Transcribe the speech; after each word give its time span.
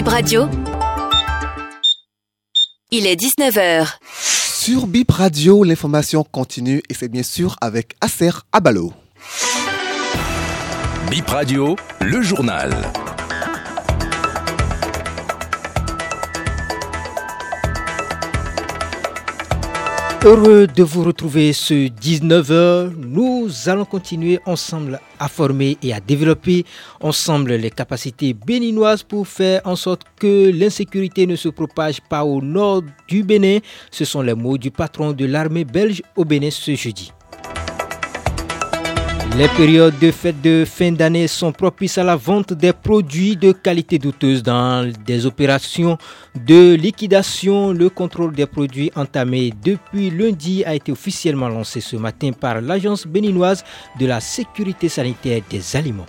Bip 0.00 0.08
Radio. 0.08 0.48
Il 2.90 3.06
est 3.06 3.20
19h. 3.20 3.86
Sur 4.14 4.86
Bip 4.86 5.10
Radio, 5.10 5.62
l'information 5.62 6.24
continue 6.24 6.80
et 6.88 6.94
c'est 6.94 7.10
bien 7.10 7.22
sûr 7.22 7.56
avec 7.60 7.96
Acer 8.00 8.30
Abalo. 8.50 8.94
Bip 11.10 11.28
Radio, 11.28 11.76
le 12.00 12.22
journal. 12.22 12.70
Heureux 20.22 20.66
de 20.66 20.82
vous 20.82 21.02
retrouver 21.02 21.54
ce 21.54 21.88
19h. 21.88 22.92
Nous 22.94 23.48
allons 23.64 23.86
continuer 23.86 24.38
ensemble 24.44 25.00
à 25.18 25.28
former 25.28 25.78
et 25.82 25.94
à 25.94 26.00
développer 26.00 26.66
ensemble 27.00 27.54
les 27.54 27.70
capacités 27.70 28.34
béninoises 28.34 29.02
pour 29.02 29.26
faire 29.26 29.62
en 29.64 29.76
sorte 29.76 30.02
que 30.16 30.50
l'insécurité 30.50 31.26
ne 31.26 31.36
se 31.36 31.48
propage 31.48 32.02
pas 32.02 32.22
au 32.22 32.42
nord 32.42 32.82
du 33.08 33.22
Bénin. 33.22 33.60
Ce 33.90 34.04
sont 34.04 34.20
les 34.20 34.34
mots 34.34 34.58
du 34.58 34.70
patron 34.70 35.12
de 35.12 35.24
l'armée 35.24 35.64
belge 35.64 36.02
au 36.16 36.26
Bénin 36.26 36.50
ce 36.50 36.74
jeudi. 36.74 37.12
Les 39.36 39.48
périodes 39.56 39.98
de 40.00 40.10
fête 40.10 40.42
de 40.42 40.64
fin 40.66 40.92
d'année 40.92 41.28
sont 41.28 41.52
propices 41.52 41.96
à 41.98 42.04
la 42.04 42.16
vente 42.16 42.52
des 42.52 42.72
produits 42.72 43.36
de 43.36 43.52
qualité 43.52 43.98
douteuse 43.98 44.42
dans 44.42 44.90
des 45.06 45.24
opérations 45.24 45.96
de 46.34 46.74
liquidation. 46.74 47.72
Le 47.72 47.88
contrôle 47.88 48.34
des 48.34 48.46
produits 48.46 48.90
entamés 48.96 49.52
depuis 49.64 50.10
lundi 50.10 50.64
a 50.64 50.74
été 50.74 50.92
officiellement 50.92 51.48
lancé 51.48 51.80
ce 51.80 51.96
matin 51.96 52.32
par 52.32 52.60
l'Agence 52.60 53.06
béninoise 53.06 53.64
de 53.98 54.06
la 54.06 54.20
sécurité 54.20 54.88
sanitaire 54.88 55.40
des 55.48 55.76
aliments. 55.76 56.06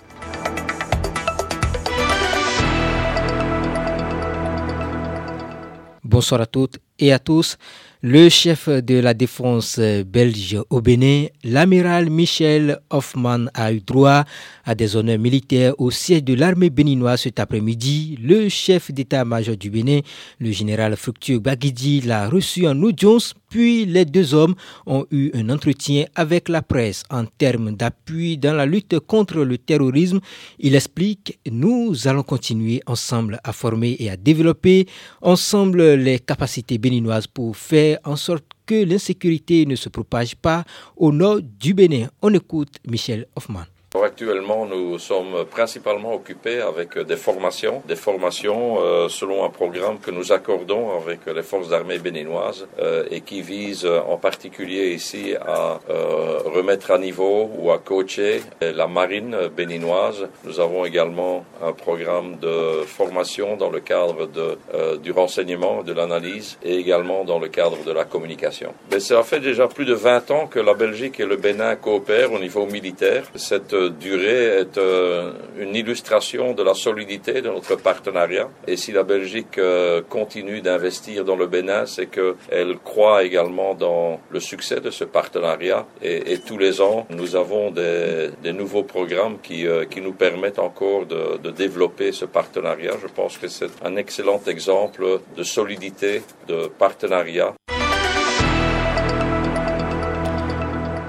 Bonsoir 6.03 6.41
à 6.41 6.45
toutes 6.45 6.79
et 6.99 7.13
à 7.13 7.19
tous. 7.19 7.57
Le 8.03 8.29
chef 8.29 8.67
de 8.67 8.95
la 8.95 9.13
défense 9.13 9.79
belge 9.79 10.57
au 10.71 10.81
Bénin, 10.81 11.27
l'amiral 11.43 12.09
Michel 12.09 12.79
Hoffman, 12.89 13.45
a 13.53 13.71
eu 13.71 13.79
droit 13.79 14.23
à 14.65 14.73
des 14.73 14.95
honneurs 14.95 15.19
militaires 15.19 15.75
au 15.77 15.91
siège 15.91 16.23
de 16.23 16.33
l'armée 16.33 16.71
béninoise 16.71 17.21
cet 17.21 17.39
après-midi. 17.39 18.17
Le 18.19 18.49
chef 18.49 18.89
d'état-major 18.91 19.55
du 19.55 19.69
Bénin, 19.69 19.99
le 20.39 20.51
général 20.51 20.95
Fructueux 20.95 21.37
Baguidi, 21.37 22.01
l'a 22.01 22.27
reçu 22.27 22.67
en 22.67 22.81
audience, 22.81 23.35
puis 23.51 23.85
les 23.85 24.05
deux 24.05 24.33
hommes 24.33 24.55
ont 24.87 25.05
eu 25.11 25.29
un 25.35 25.51
entretien 25.51 26.05
avec 26.15 26.49
la 26.49 26.63
presse 26.63 27.03
en 27.11 27.25
termes 27.25 27.73
d'appui 27.75 28.35
dans 28.35 28.53
la 28.55 28.65
lutte 28.65 28.97
contre 28.99 29.41
le 29.41 29.59
terrorisme. 29.59 30.21
Il 30.57 30.73
explique, 30.73 31.37
nous 31.51 32.07
allons 32.07 32.23
continuer 32.23 32.81
ensemble 32.87 33.39
à 33.43 33.53
former 33.53 33.95
et 33.99 34.09
à 34.09 34.17
développer 34.17 34.87
ensemble 35.21 35.93
les 35.95 36.17
capacités 36.17 36.79
béninoises 36.79 37.27
pour 37.27 37.55
faire 37.55 37.90
en 38.03 38.15
sorte 38.15 38.45
que 38.65 38.83
l'insécurité 38.83 39.65
ne 39.65 39.75
se 39.75 39.89
propage 39.89 40.35
pas 40.35 40.63
au 40.95 41.11
nord 41.11 41.41
du 41.41 41.73
Bénin. 41.73 42.09
On 42.21 42.33
écoute 42.33 42.77
Michel 42.87 43.27
Hoffman. 43.35 43.65
Actuellement, 44.11 44.65
nous 44.65 44.99
sommes 44.99 45.45
principalement 45.49 46.13
occupés 46.13 46.59
avec 46.59 46.99
des 46.99 47.15
formations, 47.15 47.81
des 47.87 47.95
formations 47.95 48.75
euh, 48.81 49.07
selon 49.07 49.45
un 49.45 49.49
programme 49.49 49.99
que 49.99 50.11
nous 50.11 50.33
accordons 50.33 50.97
avec 50.99 51.19
les 51.33 51.43
forces 51.43 51.69
d'armée 51.69 51.97
béninoises 51.97 52.67
euh, 52.79 53.05
et 53.09 53.21
qui 53.21 53.41
vise 53.41 53.85
en 53.85 54.17
particulier 54.17 54.91
ici 54.91 55.33
à 55.39 55.79
euh, 55.89 56.39
remettre 56.43 56.91
à 56.91 56.97
niveau 56.97 57.49
ou 57.57 57.71
à 57.71 57.77
coacher 57.77 58.41
la 58.59 58.85
marine 58.85 59.47
béninoise. 59.55 60.27
Nous 60.43 60.59
avons 60.59 60.83
également 60.83 61.45
un 61.63 61.71
programme 61.71 62.35
de 62.37 62.83
formation 62.85 63.55
dans 63.55 63.69
le 63.69 63.79
cadre 63.79 64.27
de, 64.27 64.97
du 64.97 65.13
renseignement, 65.13 65.83
de 65.83 65.93
l'analyse 65.93 66.57
et 66.63 66.75
également 66.75 67.23
dans 67.23 67.39
le 67.39 67.47
cadre 67.47 67.81
de 67.85 67.93
la 67.93 68.03
communication. 68.03 68.73
Mais 68.91 68.99
ça 68.99 69.23
fait 69.23 69.39
déjà 69.39 69.69
plus 69.69 69.85
de 69.85 69.93
20 69.93 70.31
ans 70.31 70.47
que 70.47 70.59
la 70.59 70.73
Belgique 70.73 71.21
et 71.21 71.25
le 71.25 71.37
Bénin 71.37 71.77
coopèrent 71.77 72.33
au 72.33 72.39
niveau 72.39 72.65
militaire. 72.65 73.23
Cette 73.35 73.73
durée 74.01 74.59
est 74.61 74.77
euh, 74.77 75.31
une 75.57 75.75
illustration 75.75 76.53
de 76.53 76.63
la 76.63 76.73
solidité 76.73 77.41
de 77.41 77.49
notre 77.49 77.75
partenariat. 77.75 78.49
Et 78.67 78.75
si 78.75 78.91
la 78.91 79.03
Belgique 79.03 79.57
euh, 79.57 80.01
continue 80.17 80.61
d'investir 80.61 81.23
dans 81.23 81.37
le 81.37 81.47
Bénin, 81.47 81.85
c'est 81.85 82.07
qu'elle 82.07 82.77
croit 82.83 83.23
également 83.23 83.73
dans 83.75 84.19
le 84.29 84.39
succès 84.39 84.79
de 84.81 84.89
ce 84.89 85.05
partenariat. 85.05 85.85
Et, 86.01 86.39
tous 86.39 86.57
les 86.57 86.81
ans, 86.81 87.05
nous 87.09 87.35
avons 87.35 87.69
des, 87.71 88.31
nouveaux 88.61 88.83
programmes 88.83 89.37
qui, 89.41 89.67
euh, 89.67 89.85
qui 89.85 90.01
nous 90.01 90.13
permettent 90.13 90.59
encore 90.59 91.05
de, 91.05 91.37
de 91.37 91.51
développer 91.51 92.11
ce 92.11 92.25
partenariat. 92.25 92.93
Je 93.01 93.07
pense 93.07 93.37
que 93.37 93.47
c'est 93.47 93.71
un 93.85 93.95
excellent 93.95 94.41
exemple 94.47 95.03
de 95.37 95.43
solidité, 95.43 96.23
de 96.47 96.67
partenariat. 96.67 97.53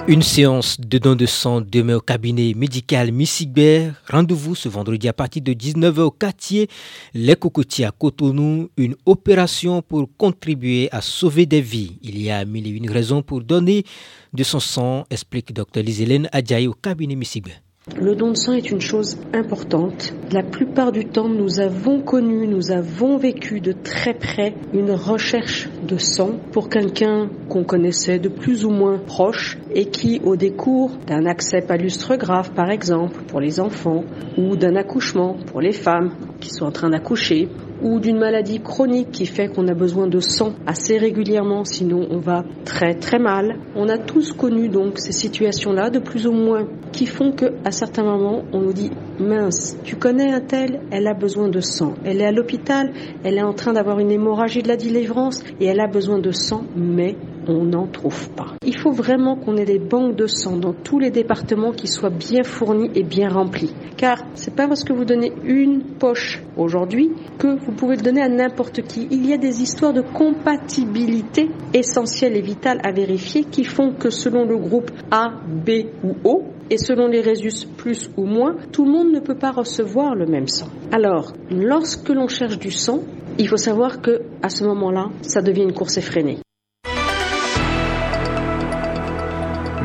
Une 0.09 0.23
séance 0.23 0.81
de 0.81 0.99
don 0.99 1.15
de 1.15 1.27
sang 1.27 1.61
demain 1.61 1.95
au 1.95 2.01
cabinet 2.01 2.55
médical 2.55 3.13
Missigbert. 3.13 4.03
Rendez-vous 4.11 4.57
ce 4.57 4.69
vendredi 4.69 5.09
à 5.09 5.13
partir 5.13 5.43
de 5.43 5.53
19h 5.53 6.01
au 6.01 6.11
quartier 6.11 6.69
Les 7.15 7.37
Cocotiers 7.37 7.85
à 7.85 7.93
Cotonou. 7.93 8.69
Une 8.77 8.97
opération 9.07 9.81
pour 9.81 10.09
contribuer 10.19 10.89
à 10.91 11.01
sauver 11.01 11.47
des 11.47 11.61
vies. 11.61 11.99
Il 12.03 12.21
y 12.21 12.33
a 12.33 12.45
mille 12.45 12.67
et 12.67 12.71
une 12.71 12.91
raisons 12.91 13.23
pour 13.23 13.43
donner 13.43 13.85
de 14.33 14.43
son 14.43 14.59
sang, 14.59 15.05
explique 15.09 15.53
Dr 15.53 15.83
Liselène 15.83 16.29
Adjaye 16.33 16.67
au 16.67 16.75
cabinet 16.75 17.15
Missigbert. 17.15 17.62
Le 18.00 18.15
don 18.15 18.31
de 18.31 18.37
sang 18.37 18.53
est 18.53 18.70
une 18.70 18.81
chose 18.81 19.19
importante. 19.34 20.15
La 20.31 20.44
plupart 20.44 20.93
du 20.93 21.04
temps, 21.04 21.28
nous 21.28 21.59
avons 21.59 22.00
connu, 22.00 22.47
nous 22.47 22.70
avons 22.70 23.16
vécu 23.16 23.60
de 23.60 23.72
très 23.72 24.15
près 24.15 24.54
une 24.72 24.93
recherche 24.93 25.69
de 25.82 25.98
sang 25.98 26.38
pour 26.53 26.69
quelqu'un 26.69 27.28
qu'on 27.48 27.65
connaissait 27.65 28.20
de 28.20 28.28
plus 28.28 28.65
ou 28.65 28.70
moins 28.70 28.98
proche 28.98 29.59
et 29.75 29.87
qui, 29.87 30.20
au 30.22 30.37
décours 30.37 30.93
d'un 31.09 31.26
accès 31.26 31.60
palustre 31.60 32.15
grave, 32.15 32.53
par 32.53 32.70
exemple, 32.70 33.25
pour 33.26 33.41
les 33.41 33.59
enfants, 33.59 34.04
ou 34.38 34.54
d'un 34.54 34.76
accouchement 34.76 35.34
pour 35.47 35.60
les 35.60 35.72
femmes 35.72 36.12
qui 36.43 36.51
sont 36.51 36.67
en 36.67 36.73
train 36.73 36.91
d'accoucher, 36.91 37.49
ou 37.83 38.01
d'une 38.01 38.19
maladie 38.19 38.61
chronique 38.61 39.11
qui 39.13 39.27
fait 39.27 39.49
qu'on 39.49 39.67
a 39.69 39.75
besoin 39.75 40.07
de 40.07 40.21
sang 40.21 40.55
assez 40.67 40.99
régulièrement, 40.99 41.65
sinon 41.65 42.07
on 42.11 42.19
va 42.19 42.45
très 42.65 42.95
très 42.95 43.19
mal. 43.19 43.59
On 43.75 43.89
a 43.89 43.97
tous 43.97 44.33
connu 44.33 44.69
donc 44.69 44.99
ces 44.99 45.13
situations-là, 45.13 45.91
de 45.91 45.99
plus 45.99 46.27
ou 46.27 46.33
moins, 46.33 46.67
qui 46.93 47.07
font 47.07 47.33
que 47.33 47.47
à 47.65 47.71
certains 47.71 48.05
moments 48.05 48.43
on 48.53 48.61
nous 48.61 48.73
dit 48.73 48.91
mince, 49.19 49.79
tu 49.85 49.97
connais 49.97 50.33
un 50.33 50.41
tel, 50.41 50.81
elle 50.91 51.07
a 51.07 51.15
besoin 51.15 51.49
de 51.49 51.61
sang. 51.61 51.95
Elle 52.05 52.21
est 52.21 52.27
à 52.27 52.33
l'hôpital, 52.33 52.93
elle 53.25 53.39
est 53.39 53.43
en 53.43 53.55
train 53.55 53.73
d'avoir 53.73 53.99
une 54.01 54.11
hémorragie 54.11 54.63
de 54.63 54.69
la 54.69 54.77
délivrance 54.77 55.43
et 55.61 55.67
elle 55.67 55.81
a 55.81 55.87
besoin 55.87 56.19
de 56.19 56.33
sang, 56.33 56.65
mais 56.77 57.17
on 57.49 57.65
n'en 57.65 57.87
trouve 57.87 58.31
pas. 58.31 58.55
Il 58.65 58.77
faut 58.77 58.93
vraiment 58.93 59.37
qu'on 59.37 59.57
ait 59.57 59.65
des 59.65 59.79
banques 59.79 60.17
de 60.17 60.27
sang 60.27 60.57
dans 60.57 60.73
tous 60.73 60.99
les 60.99 61.11
départements 61.11 61.73
qui 61.73 61.87
soient 61.87 62.11
bien 62.11 62.43
fournies 62.43 62.91
et 62.95 63.03
bien 63.03 63.29
remplies. 63.29 63.75
Car 63.97 64.19
c'est 64.35 64.55
pas 64.55 64.69
parce 64.69 64.85
que 64.85 64.93
vous 64.93 65.05
donnez 65.05 65.33
une 65.45 65.83
poche 65.83 66.43
aujourd'hui 66.57 67.11
que 67.39 67.59
vous 67.65 67.73
pouvez 67.73 67.97
le 67.97 68.03
donner 68.03 68.23
à 68.23 68.29
n'importe 68.29 68.83
qui. 68.83 69.09
Il 69.11 69.27
y 69.27 69.33
a 69.33 69.39
des 69.39 69.63
histoires 69.63 69.93
de 69.93 70.03
compatibilité 70.03 71.51
essentielles 71.75 72.37
et 72.37 72.41
vitales 72.41 72.81
à 72.85 72.93
vérifier 72.93 73.45
qui 73.45 73.65
font 73.65 73.93
que 73.93 74.11
selon 74.11 74.45
le 74.45 74.57
groupe 74.57 74.91
A, 75.11 75.33
B 75.47 75.71
ou 76.03 76.15
O, 76.25 76.45
et 76.71 76.79
selon 76.79 77.07
les 77.07 77.21
résus 77.21 77.67
plus 77.77 78.11
ou 78.17 78.25
moins, 78.25 78.57
tout 78.73 78.85
le 78.85 78.91
monde 78.91 79.13
ne 79.13 79.21
peut 79.21 79.35
pas 79.35 79.51
recevoir 79.51 80.15
le 80.15 80.27
même 80.27 80.49
sang. 80.49 80.69
Alors, 80.91 81.33
lorsque 81.51 82.09
l'on 82.09 82.29
cherche 82.29 82.59
du 82.59 82.71
sang, 82.71 83.01
il 83.39 83.49
faut 83.49 83.57
savoir 83.57 84.01
que 84.01 84.23
à 84.43 84.49
ce 84.49 84.65
moment-là, 84.65 85.11
ça 85.21 85.43
devient 85.43 85.63
une 85.63 85.75
course 85.75 85.99
effrénée. 85.99 86.39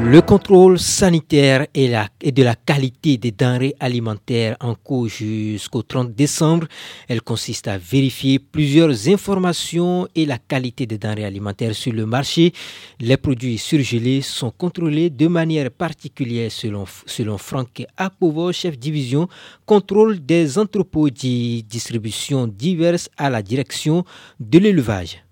Le 0.03 0.21
contrôle 0.21 0.79
sanitaire 0.79 1.65
et, 1.73 1.89
de 1.89 2.43
la 2.43 2.55
qualité 2.55 3.17
des 3.17 3.31
denrées 3.31 3.75
alimentaires 3.79 4.55
en 4.59 4.75
cours 4.75 5.07
jusqu'au 5.07 5.81
30 5.81 6.13
décembre, 6.13 6.67
elle 7.09 7.21
consiste 7.21 7.67
à 7.67 7.77
vérifier 7.77 8.39
plusieurs 8.39 9.09
informations 9.09 10.07
et 10.15 10.25
la 10.25 10.37
qualité 10.37 10.85
des 10.85 10.97
denrées 10.97 11.25
alimentaires 11.25 11.75
sur 11.75 11.91
le 11.91 12.05
marché. 12.05 12.53
Les 12.99 13.17
produits 13.17 13.57
surgelés 13.57 14.21
sont 14.21 14.51
contrôlés 14.51 15.09
de 15.09 15.27
manière 15.27 15.71
particulière 15.71 16.51
selon, 16.51 16.85
selon 17.05 17.37
Franck 17.37 17.83
Apovo, 17.97 18.51
chef 18.53 18.77
division 18.77 19.27
contrôle 19.65 20.19
des 20.19 20.57
entrepôts 20.57 21.09
de 21.09 21.61
distribution 21.61 22.47
diverses 22.47 23.09
à 23.17 23.29
la 23.29 23.41
direction 23.41 24.05
de 24.39 24.59
l'élevage. 24.59 25.26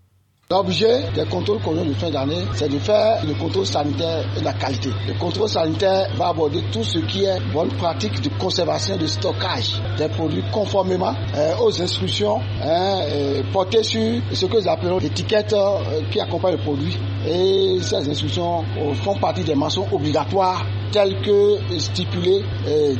L'objet 0.56 1.12
des 1.14 1.26
contrôles 1.26 1.60
qu'on 1.62 1.74
vient 1.74 1.84
de 1.84 1.94
fin 1.94 2.10
d'année, 2.10 2.46
c'est 2.54 2.70
de 2.70 2.80
faire 2.80 3.22
le 3.26 3.34
contrôle 3.34 3.66
sanitaire 3.66 4.24
et 4.38 4.42
la 4.42 4.54
qualité. 4.54 4.88
Le 5.06 5.14
contrôle 5.20 5.50
sanitaire 5.50 6.08
va 6.16 6.30
aborder 6.30 6.64
tout 6.72 6.82
ce 6.86 7.00
qui 7.00 7.26
est 7.26 7.42
bonne 7.54 7.68
pratique 7.74 8.22
de 8.22 8.30
conservation, 8.40 8.96
de 8.96 9.06
stockage 9.06 9.82
des 9.98 10.08
produits 10.08 10.44
conformément 10.54 11.14
euh, 11.36 11.58
aux 11.62 11.82
instructions 11.82 12.40
hein, 12.64 13.02
euh, 13.12 13.42
portées 13.52 13.84
sur 13.84 14.22
ce 14.32 14.46
que 14.46 14.62
nous 14.62 14.68
appelons 14.70 14.98
l'étiquette 14.98 15.52
euh, 15.52 16.00
qui 16.10 16.22
accompagne 16.22 16.54
le 16.54 16.62
produit 16.64 16.98
et 17.28 17.78
ces 17.82 18.10
instructions 18.10 18.64
font 19.04 19.16
partie 19.16 19.44
des 19.44 19.56
mentions 19.56 19.86
obligatoires 19.92 20.64
telles 20.92 21.20
que 21.22 21.58
stipulées 21.78 22.44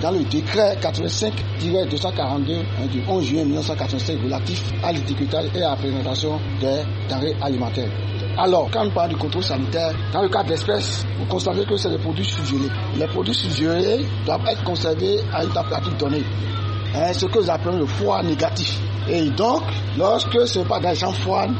dans 0.02 0.12
le 0.12 0.24
décret 0.24 0.78
85-242 0.82 2.90
du 2.92 3.02
11 3.08 3.24
juin 3.24 3.44
1985 3.46 4.18
relatif 4.24 4.64
à 4.84 4.92
l'étiquetage 4.92 5.46
et 5.56 5.62
à 5.62 5.70
la 5.72 5.76
présentation 5.76 6.40
des 6.60 6.82
denrées 7.10 7.36
alimentaires. 7.42 7.90
Alors, 8.38 8.70
quand 8.70 8.86
on 8.86 8.90
parle 8.92 9.10
du 9.12 9.16
contrôle 9.16 9.44
sanitaire, 9.44 9.94
dans 10.12 10.22
le 10.22 10.28
cas 10.28 10.44
d'espèces, 10.44 11.06
vous 11.18 11.26
constatez 11.26 11.64
que 11.66 11.78
c'est 11.78 11.90
des 11.90 11.98
produits 12.00 12.26
surgelés. 12.26 12.70
Les 12.98 13.08
produits 13.08 13.34
surgelés 13.34 14.06
doivent 14.26 14.46
être 14.50 14.62
conservés 14.66 15.20
à 15.34 15.46
une 15.46 15.52
température 15.52 15.94
donnée. 15.98 16.24
Hein, 16.96 17.12
ce 17.14 17.26
que 17.26 17.40
vous 17.40 17.50
appelez 17.50 17.78
le 17.78 17.86
froid 17.86 18.24
négatif. 18.24 18.80
Et 19.10 19.30
donc, 19.30 19.64
lorsque 19.98 20.48
ce 20.48 20.60
n'est 20.60 20.66
pas 20.66 20.80
dans 20.80 20.90
les 20.90 20.96
champs 20.96 21.12
froides, 21.12 21.52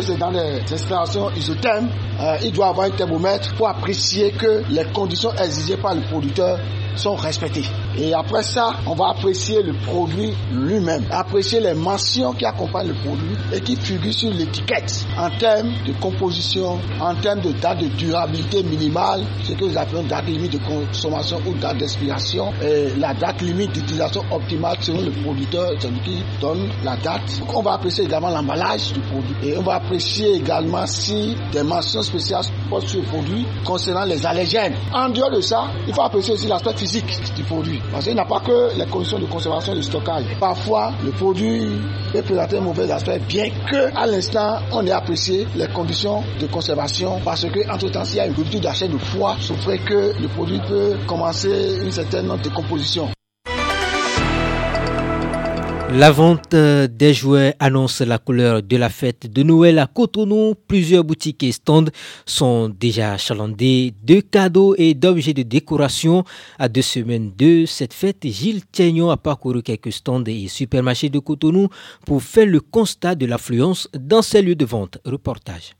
c'est 0.00 0.18
dans 0.18 0.30
les 0.30 0.60
installations 0.70 1.30
isothermes, 1.30 1.88
euh, 2.20 2.36
il 2.42 2.52
doit 2.52 2.68
avoir 2.68 2.86
un 2.86 2.90
thermomètre 2.90 3.54
pour 3.54 3.68
apprécier 3.68 4.32
que 4.32 4.62
les 4.70 4.84
conditions 4.92 5.32
exigées 5.34 5.76
par 5.76 5.94
le 5.94 6.02
producteur 6.02 6.58
sont 6.96 7.14
respectées. 7.14 7.64
Et 7.98 8.14
après 8.14 8.42
ça, 8.42 8.74
on 8.86 8.94
va 8.94 9.10
apprécier 9.10 9.62
le 9.62 9.72
produit 9.86 10.32
lui-même, 10.52 11.04
apprécier 11.10 11.60
les 11.60 11.74
mentions 11.74 12.32
qui 12.32 12.44
accompagnent 12.44 12.88
le 12.88 12.94
produit 12.94 13.36
et 13.52 13.60
qui 13.60 13.76
figurent 13.76 14.12
sur 14.14 14.30
l'étiquette 14.30 15.04
en 15.18 15.30
termes 15.38 15.72
de 15.86 15.92
composition, 16.00 16.78
en 17.00 17.14
termes 17.16 17.40
de 17.40 17.52
date 17.52 17.78
de 17.80 17.88
durabilité 17.88 18.62
minimale, 18.62 19.24
ce 19.44 19.52
que 19.52 19.64
nous 19.64 19.76
appelons 19.78 20.02
date 20.04 20.26
limite 20.26 20.52
de 20.52 20.58
consommation 20.58 21.38
ou 21.46 21.54
date 21.54 21.78
d'expiration, 21.78 22.52
et 22.62 22.88
la 22.98 23.14
date 23.14 23.42
limite 23.42 23.72
d'utilisation 23.72 24.22
optimale 24.30 24.76
selon 24.80 25.02
le 25.02 25.10
producteur, 25.10 25.70
celui 25.80 26.00
qui 26.00 26.22
donne 26.40 26.68
la 26.84 26.96
date. 26.96 27.38
Donc 27.40 27.54
on 27.56 27.62
va 27.62 27.72
apprécier 27.74 28.04
également 28.04 28.30
l'emballage 28.30 28.92
du 28.92 29.00
produit 29.00 29.34
et 29.42 29.56
on 29.56 29.62
va 29.62 29.74
apprécier 29.76 30.36
également 30.36 30.86
si 30.86 31.36
des 31.52 31.62
mentions 31.62 32.02
spéciales 32.02 32.44
portent 32.68 32.88
sur 32.88 33.00
le 33.00 33.06
produit 33.06 33.46
concernant 33.64 34.04
les 34.04 34.24
allergènes. 34.24 34.74
En 34.92 35.08
dehors 35.08 35.30
de 35.30 35.40
ça, 35.40 35.64
il 35.86 35.94
faut 35.94 36.02
apprécier 36.02 36.34
aussi 36.34 36.46
l'aspect 36.46 36.74
physique 36.82 37.20
du 37.36 37.44
produit. 37.44 37.80
Parce 37.92 38.04
qu'il 38.06 38.16
n'a 38.16 38.24
pas 38.24 38.40
que 38.40 38.76
les 38.76 38.86
conditions 38.86 39.18
de 39.20 39.26
conservation 39.26 39.72
et 39.72 39.76
de 39.76 39.82
stockage. 39.82 40.24
Parfois, 40.40 40.92
le 41.04 41.12
produit 41.12 41.78
peut 42.12 42.22
présenter 42.22 42.58
un 42.58 42.62
mauvais 42.62 42.90
aspect, 42.90 43.20
bien 43.20 43.46
que 43.70 43.96
à 43.96 44.04
l'instant, 44.06 44.56
on 44.72 44.84
ait 44.84 44.90
apprécié 44.90 45.46
les 45.54 45.68
conditions 45.68 46.24
de 46.40 46.46
conservation. 46.48 47.20
Parce 47.24 47.44
que, 47.48 47.70
entre 47.72 47.88
temps, 47.90 48.04
s'il 48.04 48.16
y 48.16 48.20
a 48.20 48.26
une 48.26 48.34
rupture 48.34 48.60
d'achat 48.60 48.88
de 48.88 48.98
foie, 48.98 49.36
ce 49.40 49.52
ferait 49.52 49.78
que 49.78 50.12
le 50.20 50.28
produit 50.28 50.60
peut 50.66 50.96
commencer 51.06 51.78
une 51.84 51.92
certaine 51.92 52.28
décomposition. 52.42 53.08
La 55.94 56.10
vente 56.10 56.54
euh, 56.54 56.88
des 56.88 57.12
jouets 57.12 57.54
annonce 57.58 58.00
la 58.00 58.16
couleur 58.16 58.62
de 58.62 58.76
la 58.78 58.88
fête 58.88 59.30
de 59.30 59.42
Noël 59.42 59.78
à 59.78 59.86
Cotonou. 59.86 60.54
Plusieurs 60.66 61.04
boutiques 61.04 61.42
et 61.42 61.52
stands 61.52 61.84
sont 62.24 62.70
déjà 62.70 63.18
chalandés 63.18 63.92
de 64.02 64.20
cadeaux 64.20 64.74
et 64.78 64.94
d'objets 64.94 65.34
de 65.34 65.42
décoration. 65.42 66.24
À 66.58 66.70
deux 66.70 66.80
semaines 66.80 67.32
de 67.36 67.66
cette 67.66 67.92
fête, 67.92 68.24
Gilles 68.24 68.62
Tiagnon 68.72 69.10
a 69.10 69.18
parcouru 69.18 69.62
quelques 69.62 69.92
stands 69.92 70.24
et 70.24 70.48
supermarchés 70.48 71.10
de 71.10 71.18
Cotonou 71.18 71.68
pour 72.06 72.22
faire 72.22 72.46
le 72.46 72.60
constat 72.60 73.14
de 73.14 73.26
l'affluence 73.26 73.86
dans 73.92 74.22
ces 74.22 74.40
lieux 74.40 74.54
de 74.54 74.64
vente. 74.64 74.96
Reportage. 75.04 75.74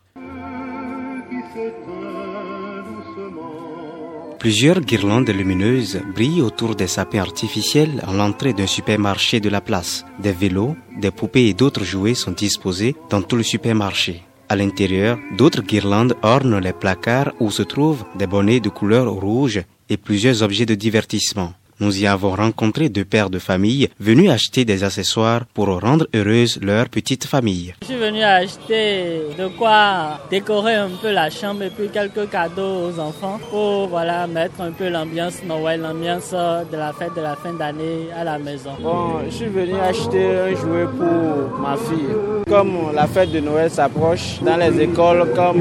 Plusieurs 4.43 4.81
guirlandes 4.81 5.31
lumineuses 5.31 6.01
brillent 6.17 6.43
autour 6.43 6.75
des 6.75 6.89
sapins 6.89 7.21
artificiels 7.21 8.03
à 8.05 8.13
l'entrée 8.13 8.53
d'un 8.53 8.67
supermarché 8.67 9.39
de 9.39 9.49
la 9.49 9.61
place. 9.61 10.05
Des 10.19 10.33
vélos, 10.33 10.75
des 11.01 11.13
poupées 11.13 11.47
et 11.47 11.55
d'autres 11.55 11.85
jouets 11.85 12.15
sont 12.15 12.33
disposés 12.33 12.97
dans 13.09 13.23
tout 13.23 13.37
le 13.37 13.45
supermarché. 13.45 14.25
À 14.49 14.57
l'intérieur, 14.57 15.17
d'autres 15.39 15.63
guirlandes 15.63 16.17
ornent 16.23 16.59
les 16.59 16.73
placards 16.73 17.33
où 17.39 17.53
se 17.53 17.63
trouvent 17.63 18.05
des 18.19 18.27
bonnets 18.27 18.59
de 18.59 18.69
couleur 18.69 19.13
rouge 19.13 19.63
et 19.89 19.97
plusieurs 19.97 20.43
objets 20.43 20.67
de 20.67 20.75
divertissement. 20.75 21.55
Nous 21.83 22.01
y 22.01 22.07
avons 22.07 22.31
rencontré 22.31 22.89
deux 22.89 23.05
pères 23.05 23.29
de 23.29 23.41
famille 23.41 23.89
venus 23.99 24.31
acheter 24.31 24.65
des 24.65 24.85
accessoires 24.85 25.47
pour 25.53 25.67
rendre 25.81 26.07
heureuse 26.15 26.61
leur 26.63 26.89
petite 26.89 27.25
famille. 27.25 27.75
Je 27.83 27.87
suis 27.89 27.97
venu 27.97 28.23
acheter 28.23 29.23
de 29.37 29.49
quoi 29.59 30.21
décorer 30.31 30.77
un 30.77 30.91
peu 30.91 31.11
la 31.11 31.29
chambre 31.29 31.65
et 31.65 31.71
puis 31.71 31.89
quelques 31.89 32.31
cadeaux 32.31 32.87
aux 32.87 33.01
enfants 33.01 33.41
pour 33.51 33.89
voilà 33.89 34.29
mettre 34.29 34.61
un 34.61 34.71
peu 34.71 34.89
l'ambiance 34.89 35.43
Noël, 35.45 35.81
l'ambiance 35.81 36.31
de 36.31 36.77
la 36.77 36.93
fête 36.93 37.17
de 37.17 37.21
la 37.21 37.35
fin 37.35 37.53
d'année 37.53 38.07
à 38.17 38.23
la 38.23 38.39
maison. 38.39 38.75
Bon, 38.81 39.19
je 39.29 39.35
suis 39.35 39.47
venu 39.47 39.75
acheter 39.75 40.25
un 40.25 40.55
jouet 40.55 40.87
pour 40.97 41.59
ma 41.59 41.77
fille. 41.77 42.15
Comme 42.49 42.93
la 42.95 43.09
fête 43.09 43.33
de 43.33 43.41
Noël 43.41 43.69
s'approche 43.69 44.41
dans 44.41 44.57
les 44.57 44.81
écoles, 44.83 45.27
comme 45.35 45.61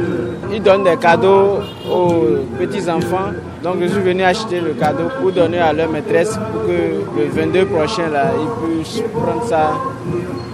ils 0.54 0.62
donnent 0.62 0.84
des 0.84 0.98
cadeaux 0.98 1.62
aux 1.92 2.46
petits 2.60 2.88
enfants, 2.92 3.32
donc 3.64 3.78
je 3.82 3.88
suis 3.88 4.02
venu 4.02 4.22
acheter 4.24 4.60
le 4.60 4.74
cadeau 4.74 5.10
pour 5.20 5.32
donner 5.32 5.60
à 5.60 5.72
leur 5.74 5.90
maîtresse 5.90 6.11
pour 6.12 6.66
que 6.68 7.20
le 7.20 7.26
22 7.30 7.66
prochain, 7.68 8.10
là, 8.10 8.34
ils 8.38 8.84
puissent 8.84 9.02
prendre 9.14 9.48
ça 9.48 9.74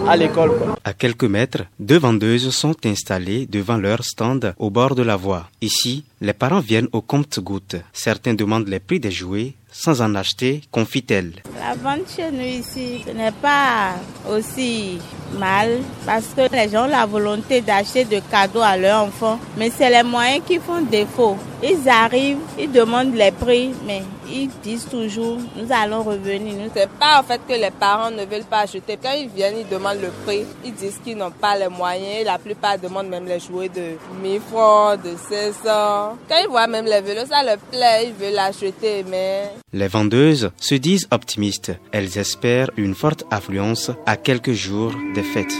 à 0.07 0.15
l'école. 0.15 0.51
À 0.83 0.93
quelques 0.93 1.23
mètres, 1.23 1.63
deux 1.79 1.97
vendeuses 1.97 2.49
sont 2.51 2.75
installées 2.85 3.47
devant 3.47 3.77
leur 3.77 4.03
stand 4.03 4.53
au 4.59 4.69
bord 4.69 4.93
de 4.93 5.01
la 5.03 5.15
voie. 5.15 5.47
Ici, 5.61 6.03
les 6.21 6.33
parents 6.33 6.59
viennent 6.59 6.87
au 6.91 7.01
compte-gouttes. 7.01 7.77
Certains 7.91 8.35
demandent 8.35 8.67
les 8.67 8.79
prix 8.79 8.99
des 8.99 9.11
jouets 9.11 9.53
sans 9.71 10.01
en 10.01 10.15
acheter, 10.15 10.61
confie-t-elle. 10.71 11.33
La 11.59 11.75
vente 11.75 12.07
chez 12.15 12.31
nous 12.31 12.41
ici, 12.41 13.03
ce 13.05 13.11
n'est 13.11 13.31
pas 13.31 13.93
aussi 14.27 14.97
mal 15.37 15.79
parce 16.05 16.27
que 16.35 16.51
les 16.51 16.69
gens 16.69 16.85
ont 16.85 16.89
la 16.89 17.05
volonté 17.05 17.61
d'acheter 17.61 18.03
des 18.05 18.21
cadeaux 18.21 18.61
à 18.61 18.75
leurs 18.75 19.03
enfants, 19.03 19.39
mais 19.55 19.69
c'est 19.69 19.89
les 19.89 20.01
moyens 20.01 20.43
qui 20.47 20.57
font 20.57 20.81
défaut. 20.81 21.37
Ils 21.63 21.89
arrivent, 21.89 22.37
ils 22.59 22.71
demandent 22.71 23.15
les 23.15 23.31
prix, 23.31 23.71
mais 23.85 24.03
ils 24.29 24.49
disent 24.61 24.85
toujours 24.85 25.37
nous 25.55 25.71
allons 25.71 26.03
revenir. 26.03 26.53
C'est 26.75 26.89
pas 26.89 27.19
en 27.19 27.23
fait 27.23 27.41
que 27.47 27.53
les 27.53 27.71
parents 27.71 28.11
ne 28.11 28.25
veulent 28.25 28.43
pas 28.43 28.59
acheter. 28.59 28.97
Quand 29.01 29.13
ils 29.13 29.29
viennent, 29.29 29.57
ils 29.59 29.67
demandent 29.67 30.01
le 30.01 30.11
prix. 30.23 30.45
Ils 30.63 30.73
disent 30.73 30.99
qu'ils 31.03 31.17
n'ont 31.17 31.31
pas 31.31 31.57
les 31.57 31.67
moyens. 31.67 32.25
La 32.25 32.37
plupart 32.37 32.77
demandent 32.77 33.09
même 33.09 33.25
les 33.25 33.39
jouets 33.39 33.69
de 33.69 33.97
1000 34.21 34.39
francs, 34.41 35.01
de 35.01 35.09
1600. 35.09 36.17
Quand 36.29 36.37
ils 36.43 36.47
voient 36.49 36.67
même 36.67 36.85
les 36.85 37.01
vélos, 37.01 37.25
ça 37.27 37.43
leur 37.43 37.57
plaît, 37.57 38.07
ils 38.07 38.13
veulent 38.13 38.35
l'acheter, 38.35 39.03
mais... 39.09 39.51
Les 39.73 39.87
vendeuses 39.87 40.51
se 40.59 40.75
disent 40.75 41.07
optimistes. 41.11 41.71
Elles 41.91 42.17
espèrent 42.17 42.69
une 42.77 42.95
forte 42.95 43.23
affluence 43.31 43.91
à 44.05 44.15
quelques 44.15 44.53
jours 44.53 44.93
des 45.15 45.23
fêtes. 45.23 45.55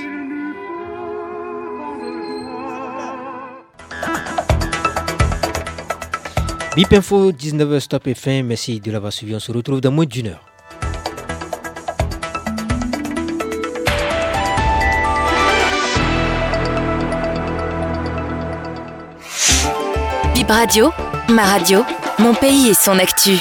Bip 6.77 6.93
Info 6.93 7.31
19h 7.31 7.79
Stop 7.79 8.05
et 8.05 8.13
fin. 8.13 8.43
Merci 8.43 8.79
de 8.79 8.91
l'avoir 8.91 9.11
suivi. 9.11 9.33
On 9.33 9.39
se 9.39 9.51
retrouve 9.51 9.81
dans 9.81 9.89
moins 9.89 10.05
d'une 10.05 10.27
heure. 10.27 10.45
Bip 20.35 20.47
Radio, 20.47 20.91
ma 21.29 21.45
radio, 21.45 21.83
mon 22.19 22.35
pays 22.35 22.67
et 22.69 22.73
son 22.75 22.99
actu. 22.99 23.39